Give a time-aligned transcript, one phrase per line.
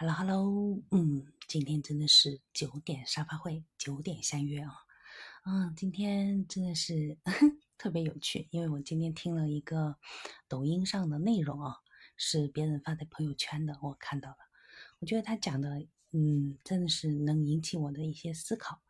[0.00, 4.72] Hello Hello，嗯，今天真的是九点沙发会，九点相约啊。
[5.44, 7.18] 嗯，今天真的是
[7.76, 9.96] 特别有趣，因为我今天听了一个
[10.46, 11.78] 抖音上的内容啊，
[12.16, 14.36] 是别人发在朋友圈的，我看到了。
[15.00, 18.80] 我觉得他讲的，嗯，真的是能引起我的一些思考。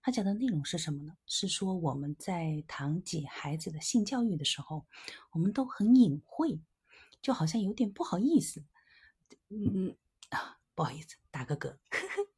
[0.00, 1.14] 他讲的内容是什么呢？
[1.26, 4.86] 是说我们在谈及孩子的性教育的时候，
[5.32, 6.58] 我们都很隐晦，
[7.20, 8.64] 就好像有点不好意思。
[9.50, 9.94] 嗯。
[10.74, 11.68] 不好意思，打个嗝。
[11.68, 11.76] 呵
[12.16, 12.28] 呵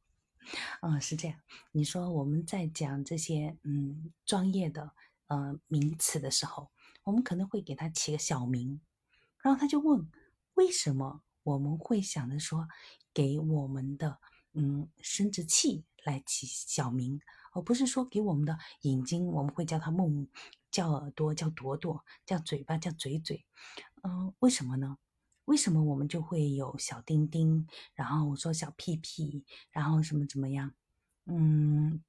[0.82, 1.40] 嗯，是这样。
[1.72, 4.92] 你说我们在讲这些嗯专业的
[5.26, 6.70] 呃名词的时候，
[7.02, 8.80] 我们可能会给他起个小名，
[9.42, 10.08] 然后他就问
[10.54, 12.68] 为什么我们会想着说
[13.12, 14.18] 给我们的
[14.52, 17.20] 嗯生殖器来起小名，
[17.52, 20.28] 而不是说给我们的眼睛，我们会叫它梦，
[20.70, 23.44] 叫耳朵叫朵朵，叫嘴巴叫嘴嘴。
[24.04, 24.98] 嗯，为什么呢？
[25.46, 30.72] 为什么我们就会有小丁丁，然后我说小屁屁，然后什么怎么样？
[31.26, 32.02] 嗯，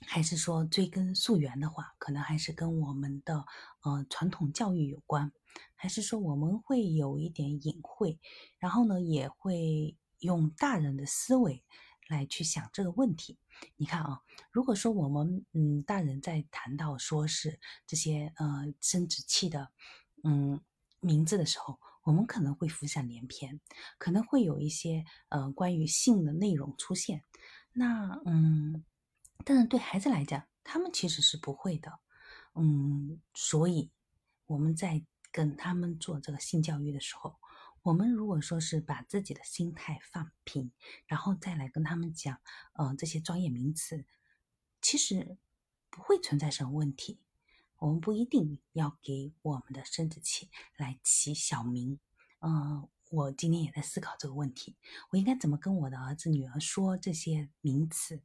[0.00, 3.44] 还是说追根溯源的话，可能还是跟我们的
[3.82, 5.30] 呃传统教育有关，
[5.76, 8.18] 还是说我们会有一点隐晦，
[8.58, 11.62] 然后呢也会用大人的思维
[12.08, 13.38] 来去想这个问题。
[13.76, 19.68] 你看啊，如果说我们嗯大人在谈到说是这些呃生殖器的
[20.24, 20.60] 嗯
[20.98, 21.78] 名字的时候。
[22.10, 23.60] 我们可能会浮想联翩，
[23.96, 27.22] 可能会有一些呃关于性的内容出现。
[27.72, 28.84] 那嗯，
[29.44, 32.00] 但是对孩子来讲，他们其实是不会的。
[32.56, 33.92] 嗯，所以
[34.46, 37.38] 我们在跟他们做这个性教育的时候，
[37.82, 40.72] 我们如果说是把自己的心态放平，
[41.06, 42.40] 然后再来跟他们讲，
[42.72, 44.04] 呃，这些专业名词，
[44.82, 45.38] 其实
[45.90, 47.20] 不会存在什么问题。
[47.80, 51.98] 我们不一定要给我们的生殖器来起小名，
[52.40, 54.76] 嗯，我今天也在思考这个问题，
[55.10, 58.22] 我应该怎么跟我的儿子女儿说这些名词？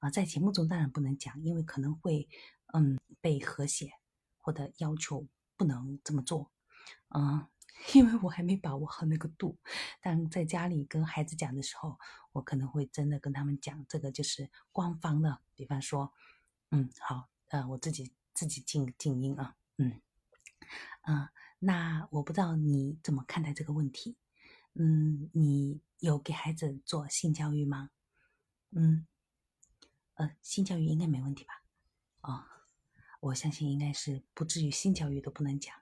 [0.00, 2.28] 啊，在节目中当然不能讲，因为可能会，
[2.74, 3.92] 嗯，被和谐
[4.38, 6.50] 或者要求不能这么做，
[7.14, 7.46] 嗯，
[7.94, 9.56] 因为我还没把握好那个度。
[10.00, 11.96] 但在家里跟孩子讲的时候，
[12.32, 16.12] 我可能会真的跟他们讲，这个就是官方的，比方说，
[16.72, 18.12] 嗯，好，呃，我自己。
[18.36, 20.02] 自己静静音啊，嗯，
[21.08, 24.18] 嗯，那我不知道你怎么看待这个问题，
[24.74, 27.88] 嗯，你有给孩子做性教育吗？
[28.72, 29.06] 嗯，
[30.16, 31.62] 呃，性教育应该没问题吧？
[32.20, 32.44] 哦，
[33.20, 35.74] 我相信应该是不至于性教育都不能讲。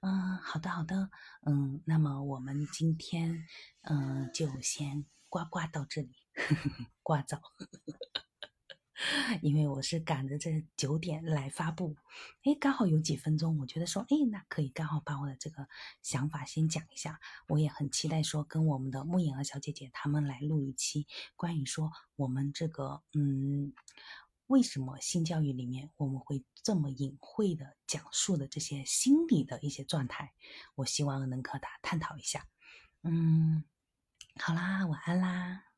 [0.00, 1.10] 嗯，好的，好的，
[1.44, 3.46] 嗯，那么我们今天
[3.82, 6.16] 嗯就先呱呱到这里，
[7.02, 7.42] 呱早。
[9.42, 11.96] 因为我是赶着这九点来发布，
[12.44, 15.66] 哎，刚好有几分钟，我觉得说，哎，那可以刚好把我的这个
[16.02, 17.20] 想法先讲一下。
[17.48, 21.06] 我也很期待说跟我们的木影儿小姐姐他们来录一期
[21.36, 23.72] 关于说我们这个，嗯，
[24.46, 30.32] 为什么性教育里面我们会这么隐晦的讲述的这些心理的一些状态，
[30.74, 32.46] 我希望能和他探讨一下。
[33.02, 33.64] 嗯，
[34.36, 35.69] 好啦，晚安啦。